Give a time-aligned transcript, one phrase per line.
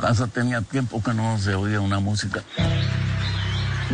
[0.00, 2.40] La casa tenía tiempo que no se oía una música.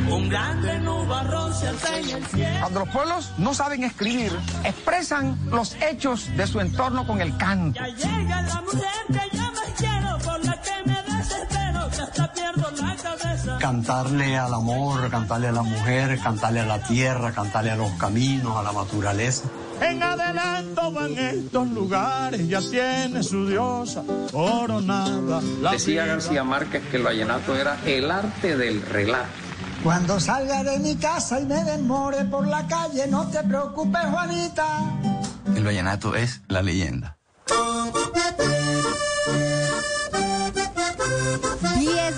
[0.07, 2.61] Un grande nubarrón se alza en el cielo.
[2.61, 4.31] Cuando los pueblos no saben escribir,
[4.65, 7.81] expresan los hechos de su entorno con el canto.
[7.81, 12.33] Ya llega la mujer que yo más quiero, por la que me desespero, que hasta
[12.35, 13.59] pierdo la cabeza.
[13.59, 18.59] cantarle al amor, cantarle a la mujer, cantarle a la tierra, cantarle a los caminos,
[18.59, 19.45] a la naturaleza.
[19.85, 24.03] En adelanto van estos lugares, ya tiene su diosa
[24.33, 25.43] coronada.
[25.61, 26.07] La Decía.
[26.07, 29.29] García Márquez que el vallenato era el arte del relato.
[29.83, 34.67] Cuando salga de mi casa y me demore por la calle, no te preocupes, Juanita.
[35.55, 37.19] El vallenato es la leyenda.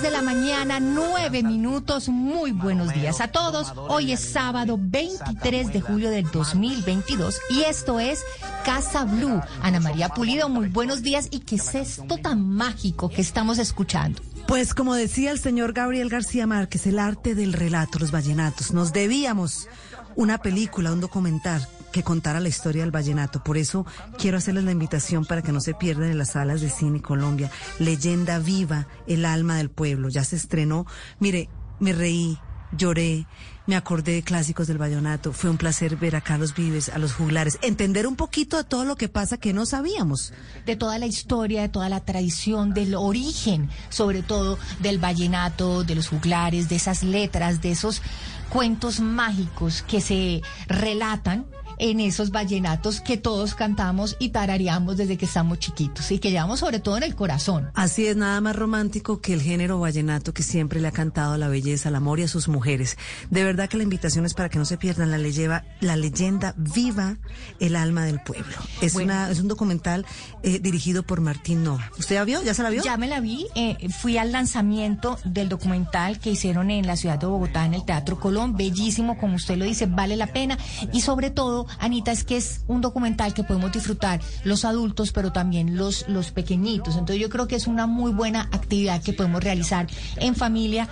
[0.07, 2.09] De la mañana, 9 minutos.
[2.09, 3.73] Muy buenos días a todos.
[3.89, 8.21] Hoy es sábado 23 de julio del 2022 y esto es
[8.65, 9.41] Casa Blue.
[9.63, 11.27] Ana María Pulido, muy buenos días.
[11.33, 14.23] ¿Y qué es esto tan mágico que estamos escuchando?
[14.47, 18.73] Pues como decía el señor Gabriel García Márquez, el arte del relato, los vallenatos.
[18.73, 19.69] Nos debíamos
[20.15, 23.43] una película, un documental que contara la historia del vallenato.
[23.43, 23.87] Por eso
[24.19, 27.51] quiero hacerles la invitación para que no se pierdan en las salas de cine Colombia.
[27.79, 30.09] Leyenda viva, el alma del pueblo.
[30.09, 30.87] Ya se estrenó.
[31.19, 31.49] Mire,
[31.81, 32.39] me reí,
[32.77, 33.27] lloré,
[33.67, 35.33] me acordé de clásicos del vallenato.
[35.33, 38.85] Fue un placer ver a Carlos Vives, a los juglares, entender un poquito de todo
[38.85, 40.33] lo que pasa que no sabíamos.
[40.65, 45.95] De toda la historia, de toda la tradición, del origen, sobre todo del vallenato, de
[45.95, 48.03] los juglares, de esas letras, de esos
[48.49, 51.47] cuentos mágicos que se relatan
[51.79, 56.61] en esos vallenatos que todos cantamos y tarareamos desde que estamos chiquitos y que llevamos
[56.61, 57.71] sobre todo en el corazón.
[57.75, 61.39] Así es, nada más romántico que el género vallenato que siempre le ha cantado a
[61.39, 62.97] la belleza, al amor y a sus mujeres.
[63.31, 66.55] De verdad que la invitación es para que no se pierdan la, leyeva- la leyenda
[66.57, 67.17] viva,
[67.61, 68.55] el alma del pueblo.
[68.81, 69.13] Es, Bueno.
[69.13, 70.07] una, es un documental
[70.43, 71.91] eh, dirigido por Martín Nova.
[71.99, 72.43] ¿Usted ya vio?
[72.43, 72.83] ¿Ya se la vio?
[72.83, 77.19] Ya me la vi, eh, fui al lanzamiento del documental que hicieron en la ciudad
[77.19, 80.59] de Bogotá, en el Teatro Colón, bellísimo, como usted lo dice, vale la pena.
[80.93, 85.33] Y sobre todo, Anita, es que es un documental que podemos disfrutar los adultos, pero
[85.33, 86.97] también los, los pequeñitos.
[86.97, 90.89] Entonces yo creo que es una muy buena actividad que podemos realizar en familia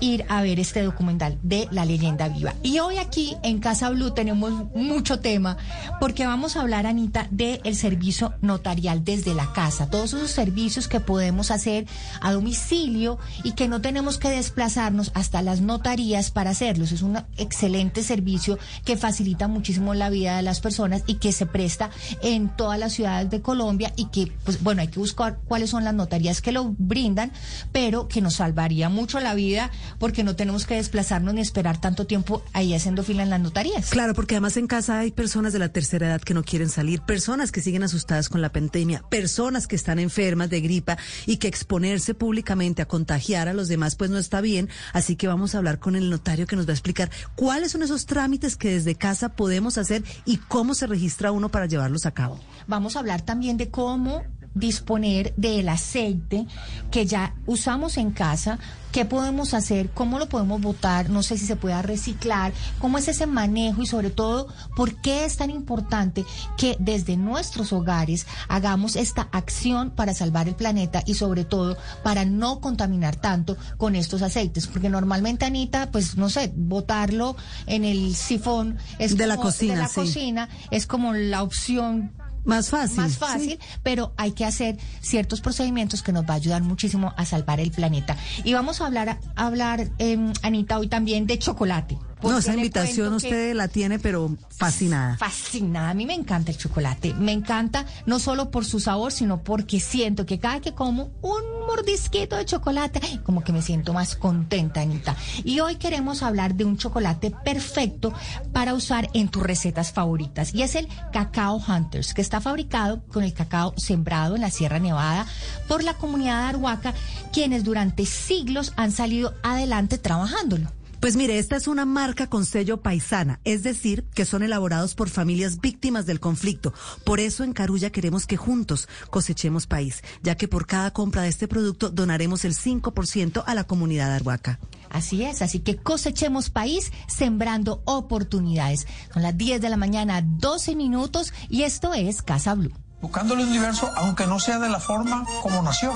[0.00, 2.54] ir a ver este documental de La leyenda viva.
[2.62, 5.56] Y hoy aquí en Casa Blue tenemos mucho tema
[6.00, 9.90] porque vamos a hablar, Anita, del servicio notarial desde la casa.
[9.90, 11.86] Todos esos servicios que podemos hacer
[12.20, 16.92] a domicilio y que no tenemos que desplazarnos hasta las notarías para hacerlos.
[16.92, 21.46] Es un excelente servicio que facilita muchísimo la vida de las personas y que se
[21.46, 21.90] presta
[22.22, 25.84] en todas las ciudades de Colombia y que, pues bueno, hay que buscar cuáles son
[25.84, 27.32] las notarías que lo brindan,
[27.72, 32.06] pero que nos salvaría mucho la vida porque no tenemos que desplazarnos ni esperar tanto
[32.06, 33.90] tiempo ahí haciendo fila en las notarías.
[33.90, 37.00] Claro, porque además en casa hay personas de la tercera edad que no quieren salir,
[37.02, 41.48] personas que siguen asustadas con la pandemia, personas que están enfermas de gripa y que
[41.48, 44.68] exponerse públicamente a contagiar a los demás pues no está bien.
[44.92, 47.82] Así que vamos a hablar con el notario que nos va a explicar cuáles son
[47.82, 52.12] esos trámites que desde casa podemos hacer y cómo se registra uno para llevarlos a
[52.12, 52.38] cabo.
[52.66, 54.22] Vamos a hablar también de cómo
[54.54, 56.46] disponer del aceite
[56.90, 58.58] que ya usamos en casa,
[58.92, 63.06] qué podemos hacer, cómo lo podemos botar, no sé si se pueda reciclar, cómo es
[63.06, 66.24] ese manejo y sobre todo por qué es tan importante
[66.58, 72.24] que desde nuestros hogares hagamos esta acción para salvar el planeta y sobre todo para
[72.24, 78.16] no contaminar tanto con estos aceites, porque normalmente Anita, pues no sé, botarlo en el
[78.16, 79.94] sifón es De la como- cocina, de la sí.
[79.94, 82.12] cocina es como la opción
[82.44, 82.96] Más fácil.
[82.96, 87.24] más fácil, pero hay que hacer ciertos procedimientos que nos va a ayudar muchísimo a
[87.24, 88.16] salvar el planeta.
[88.44, 91.98] Y vamos a hablar, a hablar em, Anita, hoy también de chocolate.
[92.22, 95.16] No, porque esa invitación usted la tiene, pero fascinada.
[95.16, 95.90] Fascinada.
[95.90, 97.14] A mí me encanta el chocolate.
[97.14, 101.60] Me encanta no solo por su sabor, sino porque siento que cada que como un
[101.66, 105.16] mordisquito de chocolate, como que me siento más contenta, Anita.
[105.44, 108.12] Y hoy queremos hablar de un chocolate perfecto
[108.52, 110.54] para usar en tus recetas favoritas.
[110.54, 114.78] Y es el Cacao Hunters, que está fabricado con el cacao sembrado en la Sierra
[114.78, 115.26] Nevada
[115.68, 116.94] por la comunidad de Arhuaca,
[117.32, 120.70] quienes durante siglos han salido adelante trabajándolo.
[121.00, 125.08] Pues mire, esta es una marca con sello paisana, es decir, que son elaborados por
[125.08, 126.74] familias víctimas del conflicto.
[127.04, 131.28] Por eso en Carulla queremos que juntos cosechemos país, ya que por cada compra de
[131.28, 134.60] este producto donaremos el 5% a la comunidad arhuaca.
[134.90, 138.86] Así es, así que cosechemos país sembrando oportunidades.
[139.14, 142.72] Son las 10 de la mañana, 12 minutos y esto es Casa Blue.
[143.00, 145.94] Buscando el universo, aunque no sea de la forma como nació.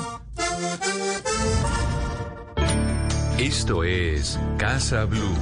[3.38, 5.34] Esto es Casa Blue.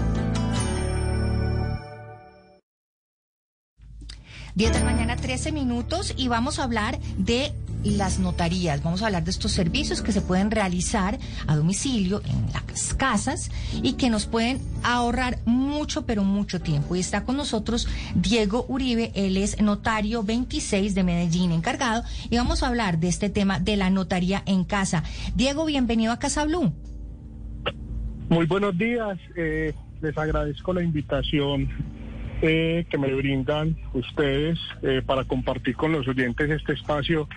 [4.55, 7.53] 10 de la mañana, 13 minutos y vamos a hablar de
[7.85, 8.83] las notarías.
[8.83, 13.51] Vamos a hablar de estos servicios que se pueden realizar a domicilio en las casas
[13.83, 16.97] y que nos pueden ahorrar mucho, pero mucho tiempo.
[16.97, 22.63] Y está con nosotros Diego Uribe, él es notario 26 de Medellín encargado y vamos
[22.63, 25.05] a hablar de este tema de la notaría en casa.
[25.35, 26.73] Diego, bienvenido a Casa Blue.
[28.33, 31.69] Muy buenos días, eh, les agradezco la invitación
[32.41, 37.29] eh, que me brindan ustedes eh, para compartir con los oyentes este espacio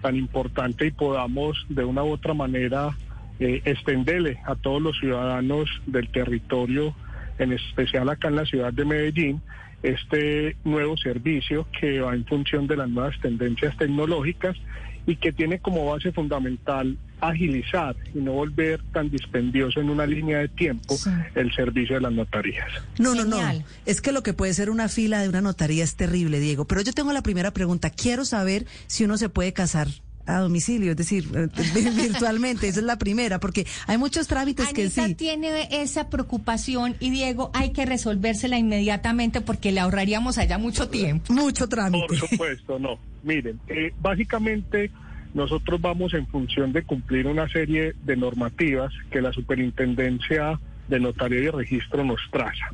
[0.00, 2.96] tan importante y podamos de una u otra manera
[3.40, 6.94] eh, extenderle a todos los ciudadanos del territorio,
[7.40, 9.42] en especial acá en la ciudad de Medellín,
[9.82, 14.56] este nuevo servicio que va en función de las nuevas tendencias tecnológicas
[15.04, 20.38] y que tiene como base fundamental agilizar y no volver tan dispendioso en una línea
[20.38, 20.96] de tiempo
[21.34, 22.68] el servicio de las notarías.
[22.98, 23.40] No, no, no.
[23.86, 26.66] Es que lo que puede ser una fila de una notaría es terrible, Diego.
[26.66, 27.90] Pero yo tengo la primera pregunta.
[27.90, 29.88] Quiero saber si uno se puede casar
[30.26, 31.48] a domicilio, es decir, eh,
[31.96, 32.68] virtualmente.
[32.68, 35.14] Esa es la primera, porque hay muchos trámites que sí.
[35.14, 41.32] tiene esa preocupación y Diego hay que resolvérsela inmediatamente porque le ahorraríamos allá mucho tiempo.
[41.32, 42.06] Mucho trámite.
[42.06, 42.98] Por supuesto, no.
[43.22, 44.90] Miren, eh, básicamente
[45.34, 50.58] nosotros vamos en función de cumplir una serie de normativas que la superintendencia
[50.88, 52.70] de notaría y registro nos traza.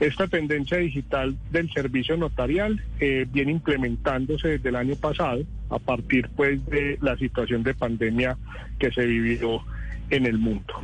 [0.00, 6.28] Esta tendencia digital del servicio notarial eh, viene implementándose desde el año pasado a partir
[6.34, 8.36] pues de la situación de pandemia
[8.78, 9.62] que se vivió
[10.10, 10.74] en el mundo.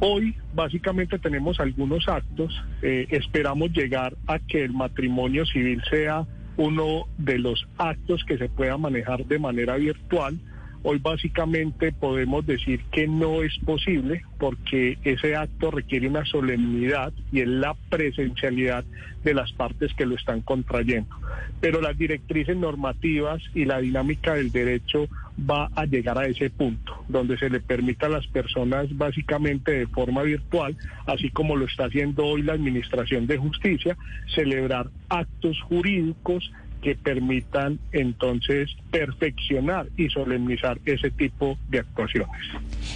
[0.00, 6.26] Hoy básicamente tenemos algunos actos, eh, esperamos llegar a que el matrimonio civil sea
[6.56, 10.38] uno de los actos que se pueda manejar de manera virtual.
[10.88, 17.40] Hoy básicamente podemos decir que no es posible porque ese acto requiere una solemnidad y
[17.40, 18.84] es la presencialidad
[19.24, 21.12] de las partes que lo están contrayendo.
[21.60, 27.04] Pero las directrices normativas y la dinámica del derecho va a llegar a ese punto,
[27.08, 31.86] donde se le permita a las personas básicamente de forma virtual, así como lo está
[31.86, 33.96] haciendo hoy la Administración de Justicia,
[34.36, 36.48] celebrar actos jurídicos
[36.86, 42.40] que permitan entonces perfeccionar y solemnizar ese tipo de actuaciones.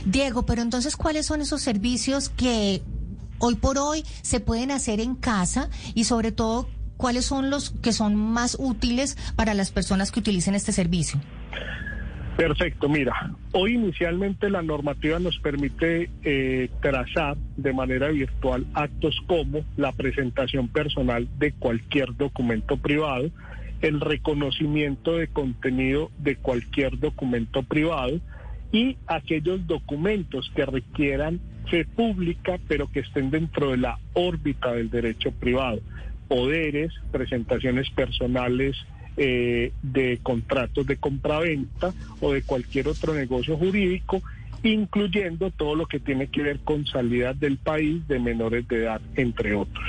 [0.04, 2.82] Diego, pero entonces, ¿cuáles son esos servicios que
[3.40, 7.90] hoy por hoy se pueden hacer en casa y sobre todo, cuáles son los que
[7.90, 11.20] son más útiles para las personas que utilicen este servicio?
[12.37, 19.64] Perfecto, mira, hoy inicialmente la normativa nos permite eh, trazar de manera virtual actos como
[19.76, 23.31] la presentación personal de cualquier documento privado,
[23.82, 28.21] el reconocimiento de contenido de cualquier documento privado
[28.73, 31.41] y aquellos documentos que requieran
[31.71, 35.81] ser pública pero que estén dentro de la órbita del derecho privado.
[36.29, 38.77] Poderes, presentaciones personales
[39.17, 44.23] eh, de contratos de compraventa o de cualquier otro negocio jurídico
[44.62, 49.00] incluyendo todo lo que tiene que ver con salida del país de menores de edad,
[49.16, 49.85] entre otros.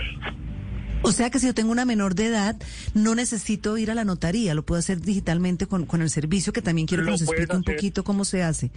[1.03, 2.55] O sea que si yo tengo una menor de edad,
[2.93, 6.61] no necesito ir a la notaría, lo puedo hacer digitalmente con, con el servicio, que
[6.61, 8.71] también quiero que nos explique un poquito cómo se hace.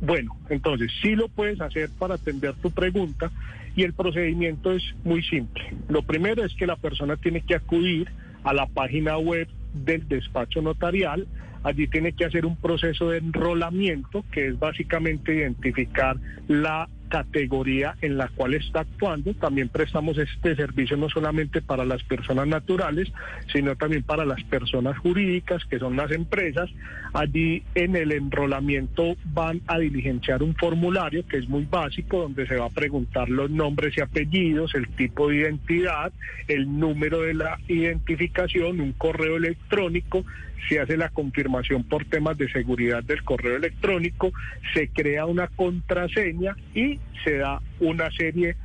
[0.00, 3.30] Bueno, entonces sí lo puedes hacer para atender tu pregunta
[3.76, 5.62] y el procedimiento es muy simple.
[5.88, 8.10] Lo primero es que la persona tiene que acudir
[8.42, 11.26] a la página web del despacho notarial.
[11.62, 16.16] Allí tiene que hacer un proceso de enrolamiento, que es básicamente identificar
[16.48, 19.34] la categoría en la cual está actuando.
[19.34, 23.12] También prestamos este servicio no solamente para las personas naturales,
[23.52, 26.70] sino también para las personas jurídicas, que son las empresas.
[27.12, 32.56] Allí en el enrolamiento van a diligenciar un formulario que es muy básico, donde se
[32.56, 36.12] va a preguntar los nombres y apellidos, el tipo de identidad,
[36.48, 40.24] el número de la identificación, un correo electrónico,
[40.68, 44.32] se hace la confirmación por temas de seguridad del correo electrónico,
[44.74, 48.56] se crea una contraseña y se da una serie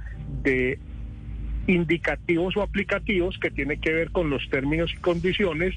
[0.43, 0.79] de
[1.67, 5.75] indicativos o aplicativos que tiene que ver con los términos y condiciones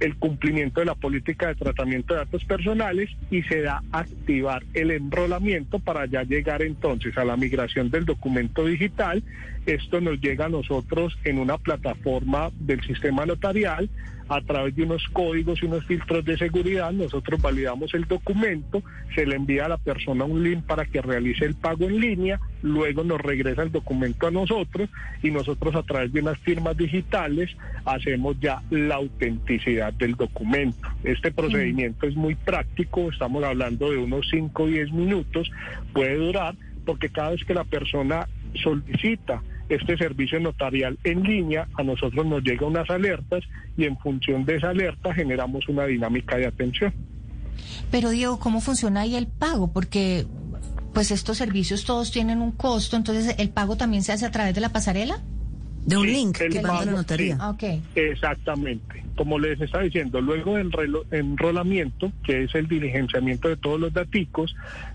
[0.00, 4.90] el cumplimiento de la política de tratamiento de datos personales y se da activar el
[4.90, 9.22] enrolamiento para ya llegar entonces a la migración del documento digital.
[9.64, 13.88] Esto nos llega a nosotros en una plataforma del sistema notarial
[14.28, 16.92] a través de unos códigos y unos filtros de seguridad.
[16.92, 18.82] Nosotros validamos el documento,
[19.14, 22.40] se le envía a la persona un link para que realice el pago en línea,
[22.62, 24.88] luego nos regresa el documento a nosotros
[25.22, 30.88] y nosotros a través de unas firmas digitales hacemos ya la autenticidad del documento.
[31.04, 35.50] Este procedimiento es muy práctico, estamos hablando de unos 5 o 10 minutos,
[35.92, 36.54] puede durar
[36.84, 42.42] porque cada vez que la persona solicita este servicio notarial en línea, a nosotros nos
[42.42, 43.42] llegan unas alertas
[43.76, 46.94] y en función de esa alerta generamos una dinámica de atención.
[47.90, 49.72] Pero Diego, ¿cómo funciona ahí el pago?
[49.72, 50.26] Porque
[50.92, 54.54] pues estos servicios todos tienen un costo, entonces el pago también se hace a través
[54.54, 55.22] de la pasarela.
[55.86, 57.38] De un link que manda la notaría.
[57.50, 57.80] Okay.
[57.94, 59.04] Exactamente.
[59.16, 60.70] Como les estaba diciendo, luego del
[61.12, 64.54] enrolamiento, que es el diligenciamiento de todos los daticos,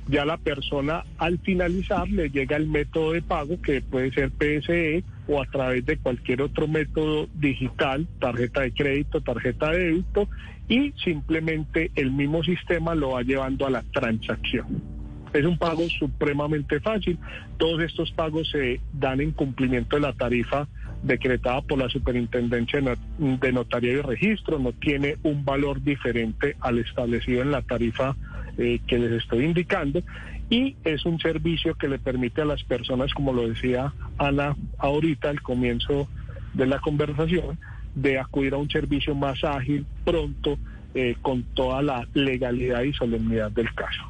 [0.10, 5.04] ya la persona al finalizar le llega el método de pago, que puede ser PSE
[5.28, 10.28] o a través de cualquier otro método digital, tarjeta de crédito, tarjeta de débito,
[10.68, 15.02] y simplemente el mismo sistema lo va llevando a la transacción.
[15.34, 17.18] Es un pago supremamente fácil.
[17.58, 20.68] Todos estos pagos se dan en cumplimiento de la tarifa
[21.03, 22.81] decretada por la Superintendencia
[23.17, 28.15] de Notaría y Registro, no tiene un valor diferente al establecido en la tarifa
[28.58, 30.01] eh, que les estoy indicando
[30.50, 35.29] y es un servicio que le permite a las personas, como lo decía Ana ahorita
[35.29, 36.10] al comienzo
[36.53, 37.58] de la conversación,
[37.96, 40.60] de acudir a un servicio más ágil, pronto,
[40.93, 44.01] eh, con toda la legalidad y solemnidad del caso.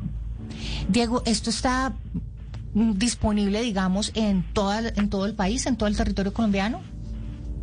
[0.88, 1.94] Diego, esto está
[2.74, 6.82] disponible, digamos, en, toda, en todo el país, en todo el territorio colombiano?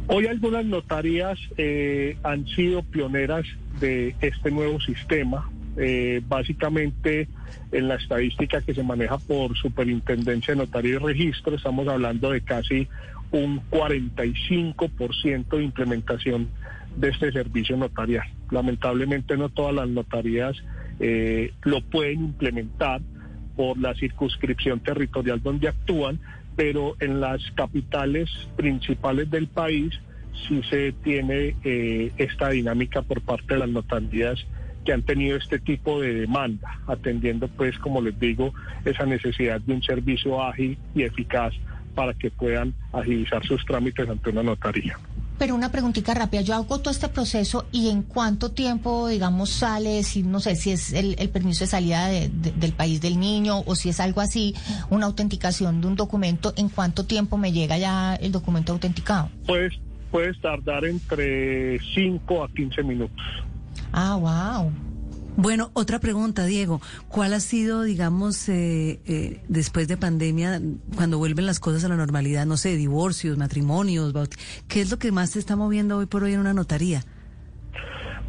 [0.07, 3.45] Hoy algunas notarías eh, han sido pioneras
[3.81, 5.51] de este nuevo sistema.
[5.77, 7.29] Eh, básicamente,
[7.73, 12.41] en la estadística que se maneja por Superintendencia de Notaría y Registro, estamos hablando de
[12.41, 12.89] casi
[13.31, 16.49] un 45% de implementación
[16.97, 18.27] de este servicio notarial.
[18.51, 20.57] Lamentablemente no todas las notarías
[21.01, 23.01] eh, lo pueden implementar
[23.59, 26.21] por la circunscripción territorial donde actúan,
[26.55, 29.99] pero en las capitales principales del país
[30.47, 34.47] sí se tiene eh, esta dinámica por parte de las notarías
[34.85, 39.73] que han tenido este tipo de demanda, atendiendo pues, como les digo, esa necesidad de
[39.73, 41.53] un servicio ágil y eficaz
[41.97, 44.97] para que puedan agilizar sus trámites ante una notaría.
[45.39, 50.03] Pero una preguntita rápida, yo hago todo este proceso y en cuánto tiempo, digamos, sale,
[50.03, 53.89] si no sé si es el, permiso de salida del país del niño o si
[53.91, 54.55] es algo así,
[54.91, 59.31] una autenticación de un documento, ¿en cuánto tiempo me llega ya el documento autenticado?
[59.47, 59.75] Pues
[60.11, 63.23] puedes tardar entre 5 a 15 minutos.
[63.93, 64.88] Ah, wow.
[65.41, 66.81] Bueno, otra pregunta, Diego.
[67.07, 70.61] ¿Cuál ha sido, digamos, eh, eh, después de pandemia,
[70.97, 74.13] cuando vuelven las cosas a la normalidad, no sé, divorcios, matrimonios,
[74.67, 77.05] qué es lo que más se está moviendo hoy por hoy en una notaría?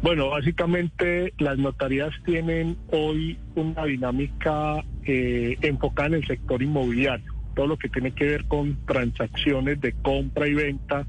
[0.02, 7.66] Bueno, básicamente las notarías tienen hoy una dinámica eh, enfocada en el sector inmobiliario, todo
[7.66, 11.04] lo que tiene que ver con transacciones de compra y venta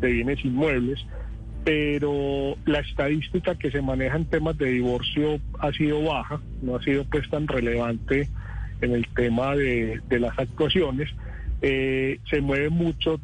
[0.00, 1.06] de bienes inmuebles
[1.64, 6.82] pero la estadística que se maneja en temas de divorcio ha sido baja, no ha
[6.82, 8.28] sido pues tan relevante
[8.82, 11.10] en el tema de, las actuaciones.
[11.62, 13.18] Eh, se mueve mucho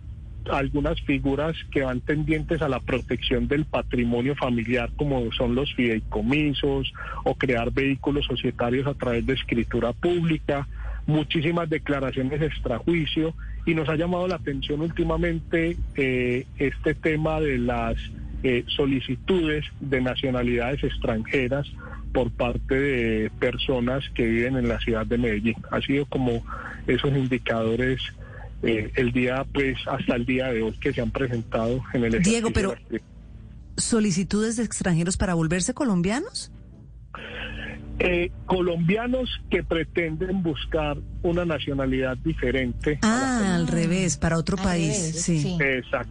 [0.50, 6.94] algunas figuras que van tendientes a la protección del patrimonio familiar, como son los fideicomisos
[7.24, 10.66] o crear vehículos societarios a través de escritura pública,
[11.06, 13.34] muchísimas declaraciones extrajuicio
[13.66, 17.96] y nos ha llamado la atención últimamente eh, este tema de las
[18.42, 21.66] eh, solicitudes de nacionalidades extranjeras
[22.12, 25.56] por parte de personas que viven en la ciudad de Medellín.
[25.70, 26.44] Ha sido como
[26.86, 28.00] esos indicadores
[28.62, 32.22] eh, el día, pues, hasta el día de hoy que se han presentado en el
[32.22, 32.74] Diego, pero
[33.76, 36.50] solicitudes de extranjeros para volverse colombianos.
[38.02, 42.98] Eh, colombianos que pretenden buscar una nacionalidad diferente.
[43.02, 45.58] Ah, al revés, para otro país, sí.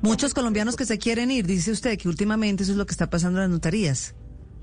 [0.01, 3.09] Muchos colombianos que se quieren ir, dice usted que últimamente eso es lo que está
[3.09, 4.15] pasando en las notarías.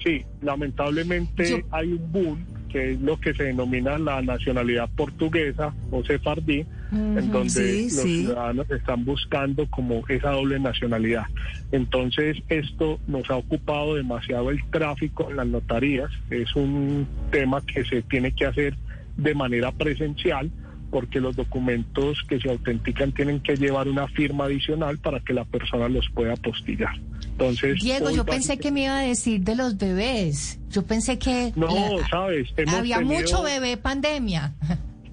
[0.04, 6.04] Sí, lamentablemente hay un boom que es lo que se denomina la nacionalidad portuguesa o
[6.04, 11.25] sefardí, en donde los ciudadanos están buscando como esa doble nacionalidad.
[11.73, 16.11] Entonces, esto nos ha ocupado demasiado el tráfico en las notarías.
[16.28, 18.76] Es un tema que se tiene que hacer
[19.16, 20.50] de manera presencial
[20.90, 25.47] porque los documentos que se autentican tienen que llevar una firma adicional para que la
[25.47, 26.95] persona los pueda apostillar.
[27.38, 30.59] Entonces, Diego, yo pensé que me iba a decir de los bebés.
[30.71, 34.55] Yo pensé que No, la- sabes, hemos había tenido- mucho bebé pandemia.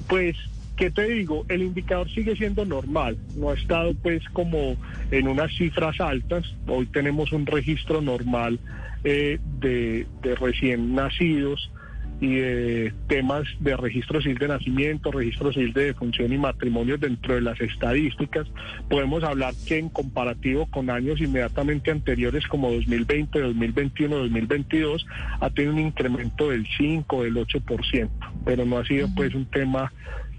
[0.07, 0.35] Pues,
[0.75, 1.45] ¿qué te digo?
[1.49, 4.75] El indicador sigue siendo normal, no ha estado pues como
[5.11, 6.45] en unas cifras altas.
[6.67, 8.59] Hoy tenemos un registro normal
[9.03, 11.71] eh, de, de recién nacidos
[12.19, 17.35] y de temas de registro civil de nacimiento, registro civil de defunción y matrimonio dentro
[17.35, 18.47] de las estadísticas.
[18.89, 25.05] Podemos hablar que en comparativo con años inmediatamente anteriores como 2020, 2021, 2022,
[25.39, 28.09] ha tenido un incremento del 5, del 8%,
[28.45, 29.91] pero no ha sido pues un tema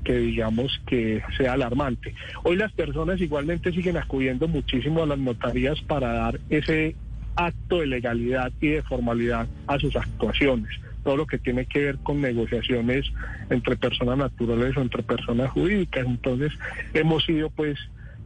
[0.04, 2.14] que digamos que sea alarmante.
[2.44, 6.96] Hoy las personas igualmente siguen acudiendo muchísimo a las notarías para dar ese
[7.36, 10.70] acto de legalidad y de formalidad a sus actuaciones.
[11.08, 13.10] Todo lo que tiene que ver con negociaciones
[13.48, 16.04] entre personas naturales o entre personas jurídicas.
[16.06, 16.52] Entonces,
[16.92, 17.78] hemos sido pues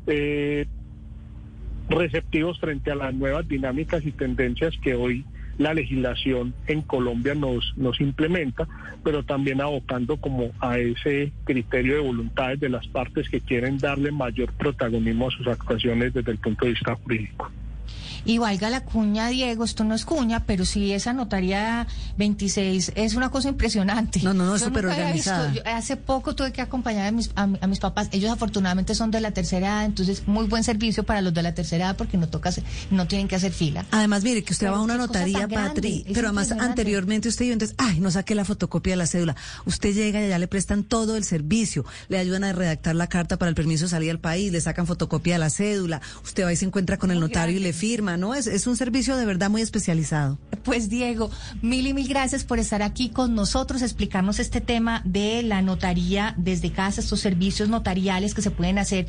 [0.09, 0.67] eh,
[1.89, 5.25] receptivos frente a las nuevas dinámicas y tendencias que hoy
[5.59, 8.67] la legislación en Colombia nos, nos implementa,
[9.05, 14.11] pero también abocando como a ese criterio de voluntades de las partes que quieren darle
[14.11, 17.49] mayor protagonismo a sus actuaciones desde el punto de vista jurídico.
[18.25, 21.87] Y valga la cuña, Diego, esto no es cuña, pero sí esa notaría
[22.27, 24.21] 26 es una cosa impresionante.
[24.23, 25.49] No, no, no, súper organizada.
[25.51, 28.09] visto- yo hace poco tuve que acompañar a mis, a, mi- a mis papás.
[28.13, 31.55] Ellos afortunadamente son de la tercera edad, entonces muy buen servicio para los de la
[31.55, 33.85] tercera edad porque no toca hacer- no tienen que hacer fila.
[33.91, 37.53] Además, mire, que usted Pero va a una notaría, Patri, pero además anteriormente usted iba,
[37.55, 39.37] entonces, ay, no saqué la fotocopia de la cédula.
[39.67, 43.37] Usted llega y allá le prestan todo el servicio, le ayudan a redactar la carta
[43.37, 46.53] para el permiso de salida al país, le sacan fotocopia de la cédula, usted va
[46.53, 49.51] y se encuentra con el notario y le firma, Es, es un servicio de verdad
[49.51, 50.39] muy especializado.
[50.65, 55.43] Pues Diego, mil y mil gracias por estar aquí con nosotros, explicarnos este tema de
[55.43, 59.07] la notaría desde casa, estos servicios notariales que se pueden hacer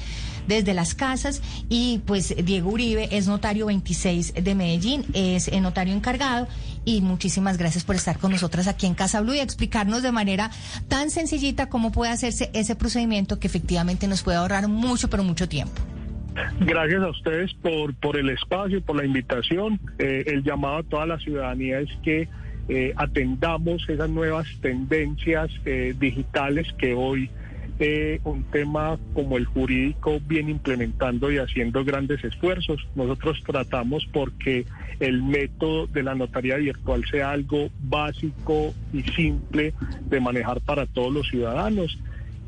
[0.47, 1.41] desde las casas.
[1.69, 6.47] Y pues Diego Uribe es notario 26 de Medellín, es notario encargado.
[6.85, 10.51] Y muchísimas gracias por estar con nosotras aquí en Casa Blue y explicarnos de manera
[10.87, 15.47] tan sencillita cómo puede hacerse ese procedimiento que efectivamente nos puede ahorrar mucho, pero mucho
[15.47, 15.81] tiempo.
[16.59, 19.79] Gracias a ustedes por, por el espacio, por la invitación.
[19.99, 22.27] Eh, el llamado a toda la ciudadanía es que
[22.69, 27.29] eh, atendamos esas nuevas tendencias eh, digitales que hoy
[28.23, 32.79] un tema como el jurídico viene implementando y haciendo grandes esfuerzos.
[32.95, 34.65] Nosotros tratamos porque
[35.01, 39.73] el método de la notaría virtual sea algo básico y simple
[40.05, 41.97] de manejar para todos los ciudadanos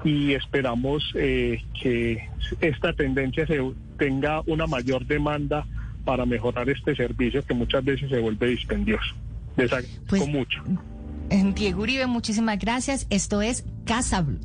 [0.06, 2.30] y esperamos eh, que
[2.62, 3.60] esta tendencia se
[3.98, 5.66] tenga una mayor demanda
[6.06, 9.16] para mejorar este servicio que muchas veces se vuelve dispendioso.
[9.58, 10.64] Les agradezco Pues- mucho.
[11.56, 13.08] Diego Uribe, muchísimas gracias.
[13.10, 14.40] Esto es Casa Blue.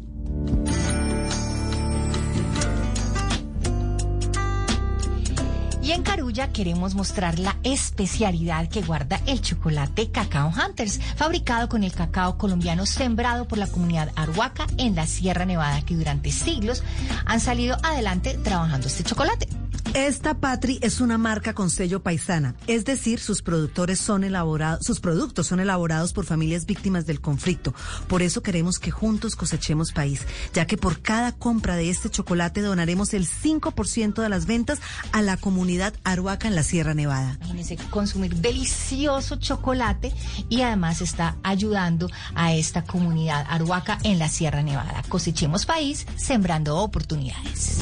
[5.90, 11.82] Y en Carulla queremos mostrar la especialidad que guarda el chocolate Cacao Hunters, fabricado con
[11.82, 16.84] el cacao colombiano sembrado por la comunidad Arhuaca en la Sierra Nevada, que durante siglos
[17.26, 19.48] han salido adelante trabajando este chocolate.
[19.94, 25.00] Esta Patri es una marca con sello paisana, es decir, sus productores son elaborados, sus
[25.00, 27.74] productos son elaborados por familias víctimas del conflicto.
[28.06, 32.60] Por eso queremos que juntos cosechemos país, ya que por cada compra de este chocolate
[32.60, 34.78] donaremos el 5% de las ventas
[35.10, 37.36] a la comunidad Aruaca en la Sierra Nevada.
[37.40, 40.14] Imagínense consumir delicioso chocolate
[40.48, 45.02] y además está ayudando a esta comunidad Arhuaca en la Sierra Nevada.
[45.08, 47.78] Cosechemos país, sembrando oportunidades.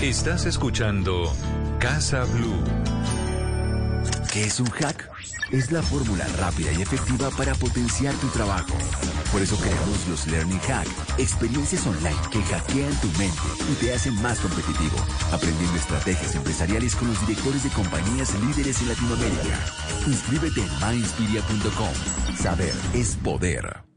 [0.00, 0.91] Estás escuchando
[1.78, 2.62] Casa Blue.
[4.30, 5.08] ¿Qué es un hack?
[5.50, 8.74] Es la fórmula rápida y efectiva para potenciar tu trabajo.
[9.32, 10.86] Por eso creamos los Learning Hack,
[11.18, 13.40] experiencias online que hackean tu mente
[13.72, 14.98] y te hacen más competitivo,
[15.32, 19.58] aprendiendo estrategias empresariales con los directores de compañías líderes en Latinoamérica.
[20.06, 22.36] Inscríbete en myinspiria.com.
[22.36, 23.91] Saber es poder.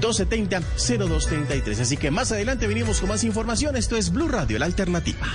[0.00, 1.80] 320-270-0233.
[1.80, 3.76] Así que más adelante venimos con más información.
[3.76, 5.26] Esto es Blue Radio, la alternativa.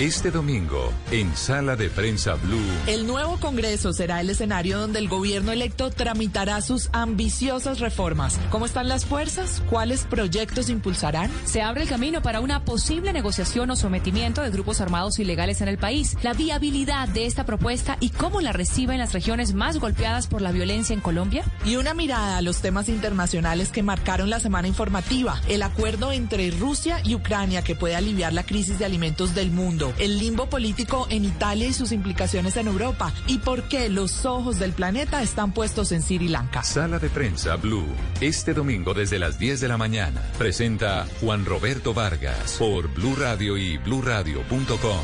[0.00, 2.62] Este domingo, en Sala de Prensa Blue.
[2.86, 8.38] El nuevo Congreso será el escenario donde el gobierno electo tramitará sus ambiciosas reformas.
[8.50, 9.60] ¿Cómo están las fuerzas?
[9.68, 11.32] ¿Cuáles proyectos impulsarán?
[11.44, 15.68] Se abre el camino para una posible negociación o sometimiento de grupos armados ilegales en
[15.68, 16.16] el país.
[16.22, 20.52] La viabilidad de esta propuesta y cómo la reciben las regiones más golpeadas por la
[20.52, 21.42] violencia en Colombia.
[21.64, 25.40] Y una mirada a los temas internacionales que marcaron la semana informativa.
[25.48, 29.87] El acuerdo entre Rusia y Ucrania que puede aliviar la crisis de alimentos del mundo
[29.98, 34.58] el limbo político en Italia y sus implicaciones en Europa, y por qué los ojos
[34.58, 36.62] del planeta están puestos en Sri Lanka.
[36.62, 37.86] Sala de prensa Blue,
[38.20, 43.56] este domingo desde las 10 de la mañana, presenta Juan Roberto Vargas por Blue Radio
[43.56, 45.00] y bluradio.com.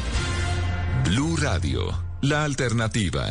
[1.04, 3.26] Blue Radio, la alternativa.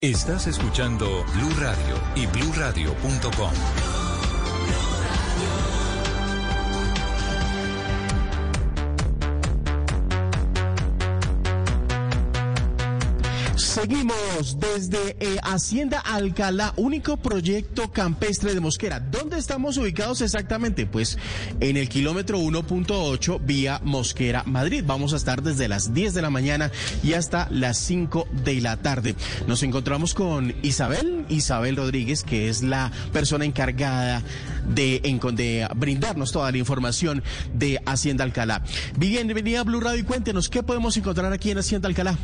[0.00, 3.87] Estás escuchando Blue Radio y bluradio.com.
[13.68, 18.98] Seguimos desde eh, Hacienda Alcalá, único proyecto campestre de Mosquera.
[18.98, 20.86] ¿Dónde estamos ubicados exactamente?
[20.86, 21.18] Pues
[21.60, 24.84] en el kilómetro 1.8 vía Mosquera, Madrid.
[24.86, 26.72] Vamos a estar desde las 10 de la mañana
[27.04, 29.14] y hasta las 5 de la tarde.
[29.46, 34.22] Nos encontramos con Isabel, Isabel Rodríguez, que es la persona encargada
[34.66, 38.62] de, brindarnos toda la información de Hacienda Alcalá.
[38.96, 42.16] Bienvenida a Blue Radio y cuéntenos qué podemos encontrar aquí en Hacienda Alcalá.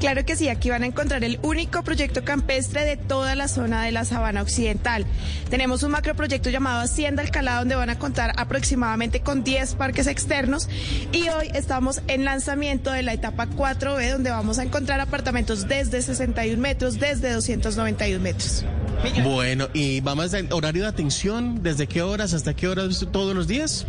[0.00, 3.82] Claro que sí, aquí van a encontrar el único proyecto campestre de toda la zona
[3.82, 5.06] de la Sabana Occidental.
[5.48, 10.68] Tenemos un macroproyecto llamado Hacienda Alcalá, donde van a contar aproximadamente con 10 parques externos.
[11.12, 16.02] Y hoy estamos en lanzamiento de la etapa 4B, donde vamos a encontrar apartamentos desde
[16.02, 18.64] 61 metros, desde 291 metros.
[19.22, 23.46] Bueno, y vamos al horario de atención, ¿desde qué horas hasta qué horas todos los
[23.46, 23.86] días?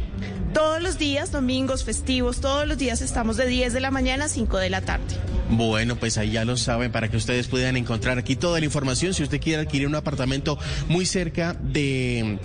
[0.53, 4.29] Todos los días, domingos, festivos, todos los días estamos de 10 de la mañana a
[4.29, 5.15] 5 de la tarde.
[5.49, 9.13] Bueno, pues ahí ya lo saben para que ustedes puedan encontrar aquí toda la información.
[9.13, 12.37] Si usted quiere adquirir un apartamento muy cerca de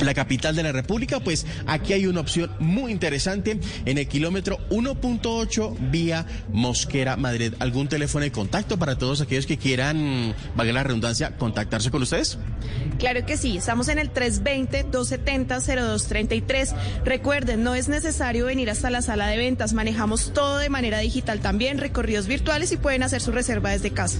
[0.00, 4.58] la capital de la República, pues aquí hay una opción muy interesante en el kilómetro
[4.70, 7.54] 1.8 vía Mosquera, Madrid.
[7.58, 12.38] ¿Algún teléfono de contacto para todos aquellos que quieran, valga la redundancia, contactarse con ustedes?
[12.98, 16.74] Claro que sí, estamos en el 320-270-0233.
[17.04, 21.40] Recuerden, no es necesario venir hasta la sala de ventas, manejamos todo de manera digital
[21.40, 24.18] también, recorridos virtuales y pueden hacer su reserva desde casa.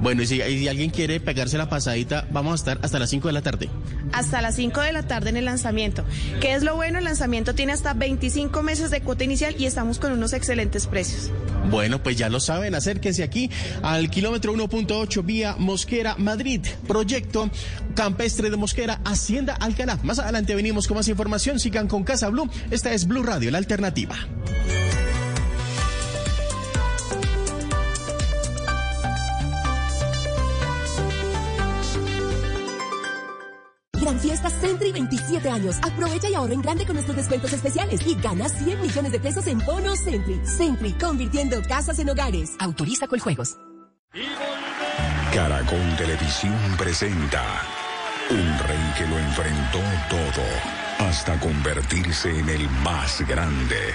[0.00, 3.28] Bueno, y si, y alguien quiere pegarse la pasadita, vamos a estar hasta las 5
[3.28, 3.68] de la tarde.
[4.14, 6.04] Hasta las 5 de la tarde en el lanzamiento.
[6.40, 6.98] ¿Qué es lo bueno?
[6.98, 11.32] El lanzamiento tiene hasta 25 meses de cuota inicial y estamos con unos excelentes precios.
[11.68, 13.50] Bueno, pues ya lo saben, acérquense aquí
[13.82, 16.60] al kilómetro 1.8 vía Mosquera, Madrid.
[16.86, 17.50] Proyecto
[17.96, 19.98] Campestre de Mosquera, Hacienda Alcalá.
[20.04, 21.58] Más adelante venimos con más información.
[21.58, 22.48] Sigan con Casa Blue.
[22.70, 24.16] Esta es Blue Radio, la alternativa.
[35.08, 35.78] 27 años.
[35.82, 39.46] Aprovecha y ahorra en grande con nuestros descuentos especiales y gana 100 millones de pesos
[39.46, 40.40] en bonos Centri.
[40.44, 42.52] Centri, convirtiendo casas en hogares.
[42.58, 43.56] Autoriza con juegos.
[45.32, 47.42] Caracol Televisión presenta
[48.30, 53.94] Un rey que lo enfrentó todo hasta convertirse en el más grande.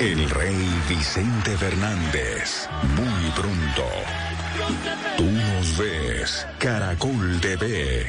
[0.00, 2.68] El rey Vicente Fernández.
[2.96, 3.84] Muy pronto.
[5.16, 6.46] Tú nos ves.
[6.58, 8.06] Caracol TV.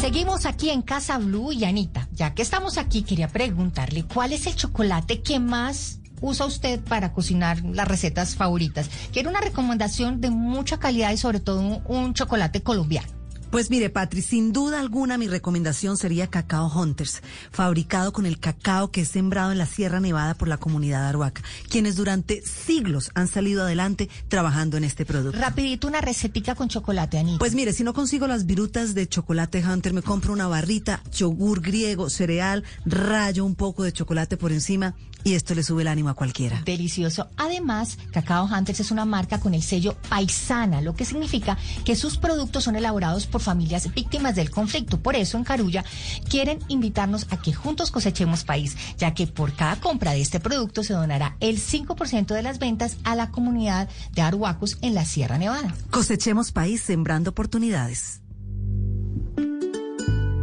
[0.00, 2.08] Seguimos aquí en Casa Blue y Anita.
[2.12, 7.12] Ya que estamos aquí, quería preguntarle cuál es el chocolate que más usa usted para
[7.12, 8.88] cocinar las recetas favoritas.
[9.12, 13.17] Quiero una recomendación de mucha calidad y sobre todo un, un chocolate colombiano.
[13.50, 18.90] Pues mire, Patri, sin duda alguna mi recomendación sería Cacao Hunters, fabricado con el cacao
[18.90, 23.26] que es sembrado en la Sierra Nevada por la comunidad Aruaca, quienes durante siglos han
[23.26, 25.38] salido adelante trabajando en este producto.
[25.38, 27.38] Rapidito una recetica con chocolate, Anita.
[27.38, 31.62] Pues mire, si no consigo las virutas de chocolate Hunter, me compro una barrita, yogur
[31.62, 36.08] griego, cereal, rayo un poco de chocolate por encima y esto le sube el ánimo
[36.08, 36.62] a cualquiera.
[36.64, 37.28] Delicioso.
[37.36, 42.18] Además, Cacao Hunters es una marca con el sello paisana, lo que significa que sus
[42.18, 45.00] productos son elaborados por familias víctimas del conflicto.
[45.00, 45.84] Por eso en Carulla
[46.28, 50.82] quieren invitarnos a que juntos cosechemos país, ya que por cada compra de este producto
[50.82, 55.38] se donará el 5% de las ventas a la comunidad de Arhuacos en la Sierra
[55.38, 55.74] Nevada.
[55.90, 58.20] Cosechemos país sembrando oportunidades.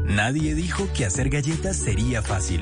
[0.08, 2.62] Nadie dijo que hacer galletas sería fácil.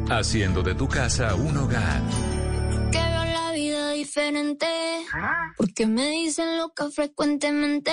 [0.17, 2.01] haciendo de tu casa un hogar.
[2.91, 4.67] Que veo la vida diferente,
[5.57, 7.91] porque me dicen loca frecuentemente,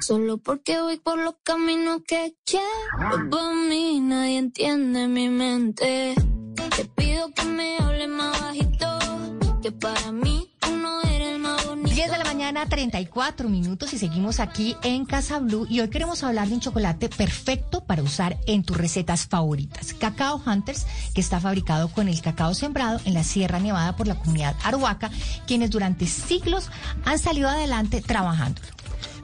[0.00, 3.28] solo porque voy por los caminos que quiero.
[3.30, 6.14] Por mí nadie entiende mi mente.
[6.76, 8.98] Te pido que me hables más bajito,
[9.62, 11.83] que para mí tú no eres el más bonito.
[11.94, 16.24] 10 de la mañana, 34 minutos y seguimos aquí en Casa Blue y hoy queremos
[16.24, 19.94] hablar de un chocolate perfecto para usar en tus recetas favoritas.
[19.94, 24.16] Cacao Hunters, que está fabricado con el cacao sembrado en la Sierra Nevada por la
[24.16, 25.12] comunidad Arhuaca,
[25.46, 26.68] quienes durante siglos
[27.04, 28.60] han salido adelante trabajando.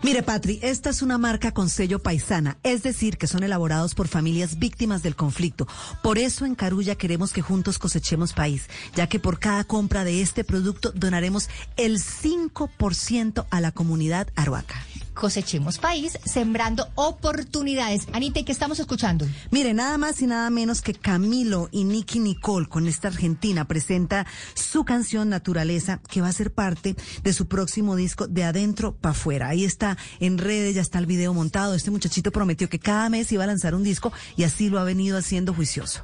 [0.03, 4.09] Mire, Patri, esta es una marca con sello paisana, es decir, que son elaborados por
[4.09, 5.69] familias víctimas del conflicto.
[6.03, 10.23] Por eso en Carulla queremos que juntos cosechemos país, ya que por cada compra de
[10.23, 14.77] este producto donaremos el 5% a la comunidad aruaca.
[15.21, 18.07] Cosechemos país, sembrando oportunidades.
[18.15, 19.27] Anita, ¿y ¿qué estamos escuchando?
[19.51, 24.27] Mire, nada más y nada menos que Camilo y Nicky Nicole con esta argentina presenta
[24.55, 29.13] su canción Naturaleza, que va a ser parte de su próximo disco de adentro para
[29.13, 29.49] afuera.
[29.51, 31.75] Ahí está en redes, ya está el video montado.
[31.75, 34.85] Este muchachito prometió que cada mes iba a lanzar un disco y así lo ha
[34.85, 36.03] venido haciendo juicioso.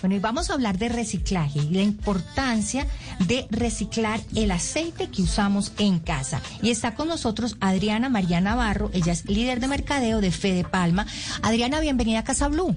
[0.00, 2.86] Bueno, y vamos a hablar de reciclaje y la importancia
[3.26, 6.40] de reciclar el aceite que usamos en casa.
[6.62, 11.06] Y está con nosotros Adriana María Navarro, ella es líder de mercadeo de Fede Palma.
[11.42, 12.74] Adriana, bienvenida a Casa Blue.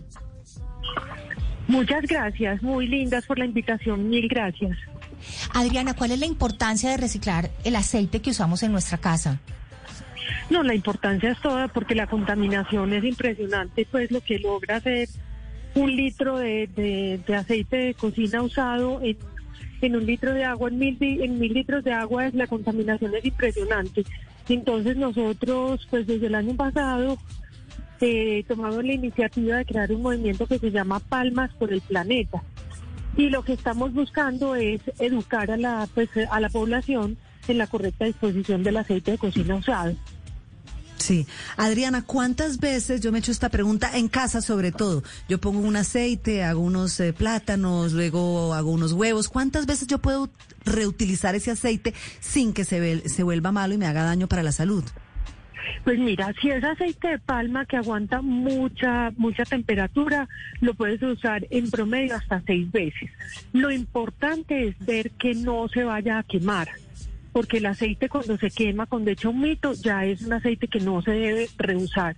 [1.67, 4.77] Muchas gracias, muy lindas por la invitación, mil gracias.
[5.53, 9.39] Adriana, ¿cuál es la importancia de reciclar el aceite que usamos en nuestra casa?
[10.51, 15.09] No, la importancia es toda porque la contaminación es impresionante, pues lo que logra hacer
[15.73, 19.17] un litro de, de, de aceite de cocina usado en,
[19.81, 23.15] en, un litro de agua, en mil, en mil litros de agua, es, la contaminación
[23.15, 24.03] es impresionante.
[24.49, 27.17] Entonces nosotros, pues desde el año pasado,
[28.01, 32.43] eh, tomamos la iniciativa de crear un movimiento que se llama Palmas por el Planeta.
[33.17, 37.67] Y lo que estamos buscando es educar a la, pues, a la población en la
[37.67, 39.95] correcta disposición del aceite de cocina usado.
[41.01, 41.25] Sí.
[41.57, 45.01] Adriana, ¿cuántas veces yo me he hecho esta pregunta en casa sobre todo?
[45.27, 49.27] Yo pongo un aceite, hago unos eh, plátanos, luego hago unos huevos.
[49.27, 50.29] ¿Cuántas veces yo puedo
[50.63, 54.43] reutilizar ese aceite sin que se, ve, se vuelva malo y me haga daño para
[54.43, 54.83] la salud?
[55.83, 61.47] Pues mira, si es aceite de palma que aguanta mucha, mucha temperatura, lo puedes usar
[61.49, 63.09] en promedio hasta seis veces.
[63.53, 66.69] Lo importante es ver que no se vaya a quemar
[67.31, 70.79] porque el aceite cuando se quema, cuando echa un mito, ya es un aceite que
[70.79, 72.15] no se debe reusar.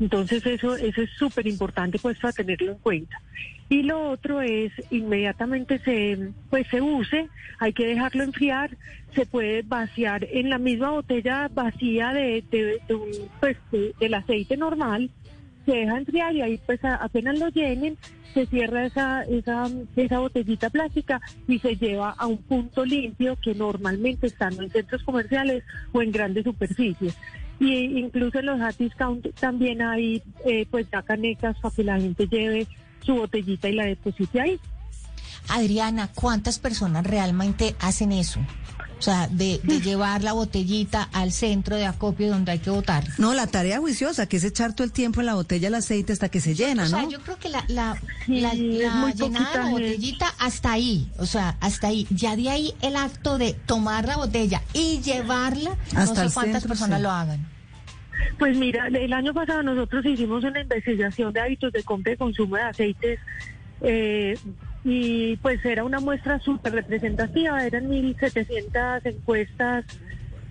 [0.00, 3.20] Entonces eso, eso es súper importante pues para tenerlo en cuenta.
[3.68, 8.76] Y lo otro es inmediatamente se pues se use, hay que dejarlo enfriar,
[9.14, 13.56] se puede vaciar en la misma botella vacía de, de, de un pues
[14.00, 15.10] del aceite normal,
[15.66, 17.98] se deja enfriar y ahí pues apenas lo llenen,
[18.34, 23.54] se cierra esa, esa, esa botellita plástica y se lleva a un punto limpio que
[23.54, 27.14] normalmente están en centros comerciales o en grandes superficies.
[27.60, 32.00] Y incluso en los hot discount también hay eh, pues ya canecas para que la
[32.00, 32.68] gente lleve
[33.04, 34.60] su botellita y la deposite ahí.
[35.48, 38.40] Adriana, ¿cuántas personas realmente hacen eso?
[38.98, 43.04] O sea, de, de, llevar la botellita al centro de acopio donde hay que votar.
[43.18, 46.12] No, la tarea juiciosa, que es echar todo el tiempo en la botella el aceite
[46.12, 46.98] hasta que se llena, o ¿no?
[46.98, 51.26] Sea, yo creo que la, la, la, la llenada de la botellita hasta ahí, o
[51.26, 52.08] sea, hasta ahí.
[52.10, 56.62] Ya de ahí el acto de tomar la botella y llevarla, hasta no sé cuántas
[56.62, 57.02] centro, personas sí.
[57.04, 57.46] lo hagan.
[58.38, 62.56] Pues mira, el año pasado nosotros hicimos una investigación de hábitos de compra y consumo
[62.56, 63.20] de aceites
[63.80, 64.36] eh,
[64.90, 69.84] y pues era una muestra súper representativa, eran 1.700 encuestas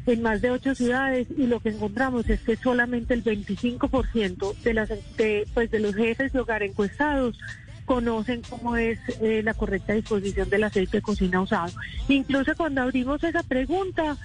[0.06, 4.74] en más de ocho ciudades y lo que encontramos es que solamente el 25% de,
[4.76, 7.40] las, de, pues de los jefes de hogar encuestados
[7.86, 11.74] conocen cómo es eh, la correcta disposición del aceite de cocina usado.
[12.08, 14.18] Incluso cuando abrimos esa pregunta,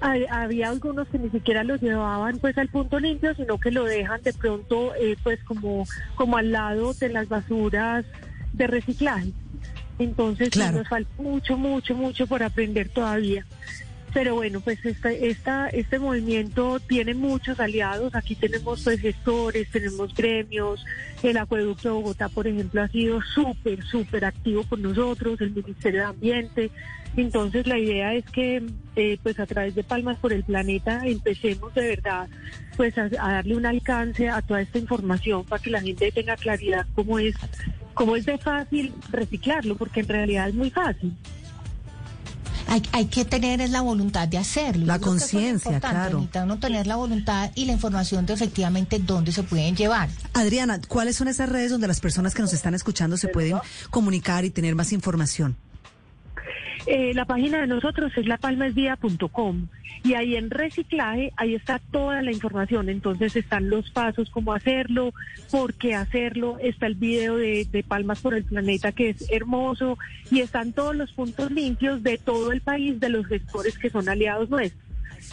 [0.00, 4.22] había algunos que ni siquiera lo llevaban pues al punto limpio, sino que lo dejan
[4.22, 8.04] de pronto eh, pues como, como al lado de las basuras
[8.58, 9.32] de reciclaje.
[9.98, 10.72] Entonces Claro.
[10.72, 13.46] sí, nos falta mucho, mucho, mucho por aprender todavía.
[14.14, 18.14] Pero bueno, pues esta, esta, este movimiento tiene muchos aliados.
[18.14, 20.84] Aquí tenemos pues gestores, tenemos gremios.
[21.22, 26.00] El acueducto de Bogotá, por ejemplo, ha sido súper, súper activo con nosotros, el Ministerio
[26.00, 26.70] de Ambiente.
[27.16, 28.62] Entonces la idea es que
[28.96, 32.28] eh, pues a través de Palmas por el Planeta empecemos de verdad
[32.76, 36.36] pues a, a darle un alcance a toda esta información para que la gente tenga
[36.36, 37.34] claridad cómo es,
[37.98, 41.14] cómo es de fácil reciclarlo, porque en realidad es muy fácil.
[42.68, 44.86] Hay, hay que tener es la voluntad de hacerlo.
[44.86, 46.18] La conciencia, claro.
[46.18, 50.10] Anita, uno tener la voluntad y la información de efectivamente dónde se pueden llevar.
[50.34, 53.56] Adriana, ¿cuáles son esas redes donde las personas que nos están escuchando se pueden
[53.90, 55.56] comunicar y tener más información?
[56.90, 59.68] Eh, la página de nosotros es lapalmasvía.com
[60.04, 62.88] y ahí en reciclaje, ahí está toda la información.
[62.88, 65.12] Entonces están los pasos, cómo hacerlo,
[65.50, 69.98] por qué hacerlo, está el video de, de Palmas por el Planeta que es hermoso
[70.30, 74.08] y están todos los puntos limpios de todo el país de los gestores que son
[74.08, 74.82] aliados nuestros.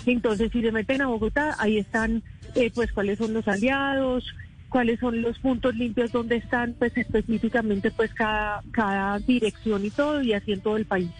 [0.06, 2.22] Entonces si se meten a Bogotá, ahí están
[2.56, 4.26] eh, pues cuáles son los aliados,
[4.68, 10.22] cuáles son los puntos limpios donde están pues específicamente pues cada, cada dirección y todo
[10.22, 11.12] y así en todo el país.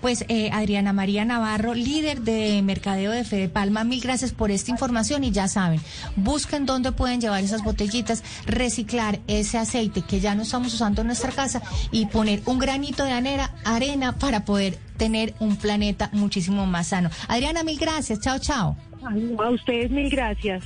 [0.00, 4.70] Pues eh, Adriana María Navarro, líder de mercadeo de Fede Palma, mil gracias por esta
[4.70, 5.80] información y ya saben,
[6.16, 11.08] busquen dónde pueden llevar esas botellitas, reciclar ese aceite que ya no estamos usando en
[11.08, 16.66] nuestra casa y poner un granito de arena, arena para poder tener un planeta muchísimo
[16.66, 17.10] más sano.
[17.28, 18.76] Adriana, mil gracias, chao, chao.
[19.02, 20.64] A ustedes mil gracias.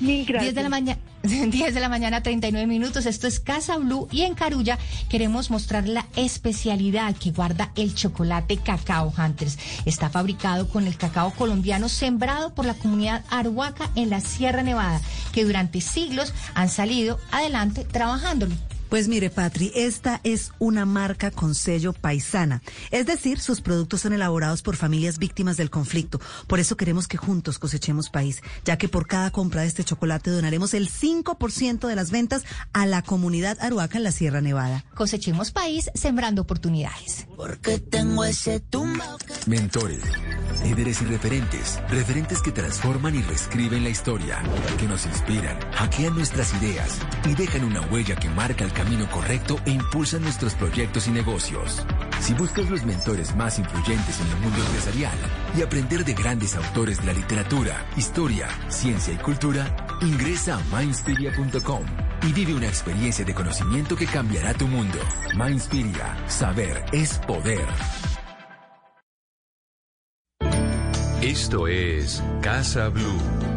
[0.00, 0.42] Mil gracias.
[0.42, 1.11] 10 de la mañana.
[1.50, 3.06] 10 de la mañana, 39 minutos.
[3.06, 8.56] Esto es Casa Blue y en Carulla queremos mostrar la especialidad que guarda el chocolate
[8.56, 9.58] Cacao Hunters.
[9.84, 15.00] Está fabricado con el cacao colombiano sembrado por la comunidad Arhuaca en la Sierra Nevada,
[15.32, 18.54] que durante siglos han salido adelante trabajándolo.
[18.92, 22.60] Pues mire, Patri, esta es una marca con sello paisana.
[22.90, 26.20] Es decir, sus productos son elaborados por familias víctimas del conflicto.
[26.46, 30.30] Por eso queremos que juntos cosechemos país, ya que por cada compra de este chocolate
[30.30, 34.84] donaremos el 5% de las ventas a la comunidad Aruaca en la Sierra Nevada.
[34.94, 37.26] Cosechemos país sembrando oportunidades.
[37.34, 39.16] Porque tengo ese tumba.
[39.46, 40.02] Mentores,
[40.64, 44.42] líderes y referentes, referentes que transforman y reescriben la historia,
[44.78, 49.60] que nos inspiran, hackean nuestras ideas y dejan una huella que marca el camino correcto
[49.64, 51.86] e impulsa nuestros proyectos y negocios.
[52.20, 55.16] Si buscas los mentores más influyentes en el mundo empresarial
[55.56, 61.84] y aprender de grandes autores de la literatura, historia, ciencia y cultura, ingresa a mindspiria.com
[62.22, 64.98] y vive una experiencia de conocimiento que cambiará tu mundo.
[65.36, 67.64] Mindspiria, saber es poder.
[71.20, 73.51] Esto es Casa Blue.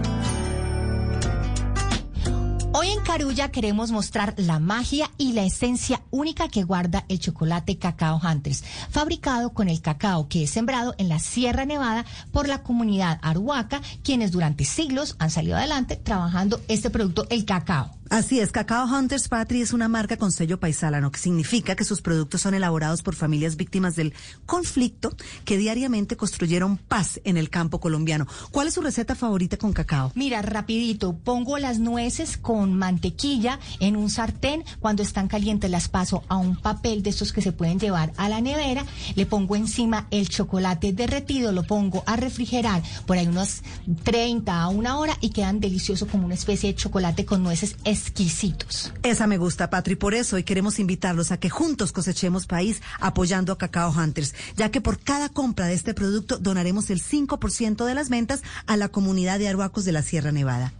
[2.77, 7.77] Hoy en Carulla queremos mostrar la magia y la esencia única que guarda el chocolate
[7.77, 12.63] Cacao Hunters, fabricado con el cacao que es sembrado en la Sierra Nevada por la
[12.63, 17.91] comunidad Arhuaca, quienes durante siglos han salido adelante trabajando este producto, el cacao.
[18.15, 21.99] Así es, Cacao Hunters Patri es una marca con sello paisálano, que significa que sus
[21.99, 24.13] productos son elaborados por familias víctimas del
[24.45, 28.25] conflicto que diariamente construyeron paz en el campo colombiano.
[28.51, 30.13] ¿Cuál es su receta favorita con cacao?
[30.15, 34.63] Mira, rapidito, pongo las nueces con mantequilla en un sartén.
[34.79, 38.29] Cuando están calientes las paso a un papel de estos que se pueden llevar a
[38.29, 38.85] la nevera.
[39.15, 43.61] Le pongo encima el chocolate derretido, lo pongo a refrigerar por ahí unos
[44.03, 47.75] 30 a una hora y quedan deliciosos como una especie de chocolate con nueces
[48.05, 48.93] exquisitos.
[49.03, 53.51] Esa me gusta, Patri, por eso hoy queremos invitarlos a que juntos cosechemos país apoyando
[53.51, 57.95] a Cacao Hunters, ya que por cada compra de este producto donaremos el 5% de
[57.95, 60.73] las ventas a la comunidad de Aruacos de la Sierra Nevada.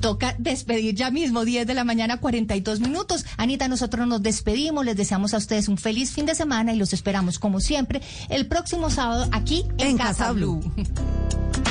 [0.00, 3.26] Toca despedir ya mismo, 10 de la mañana, 42 minutos.
[3.36, 6.94] Anita, nosotros nos despedimos, les deseamos a ustedes un feliz fin de semana y los
[6.94, 8.00] esperamos como siempre
[8.30, 10.60] el próximo sábado aquí en, En Casa Casa Blue.
[10.60, 11.66] Blue.